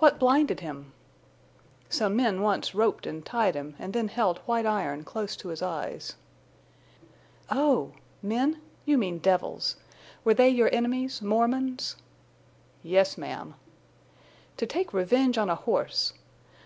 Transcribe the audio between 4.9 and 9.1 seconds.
close to his eyes." "Oh! Men? You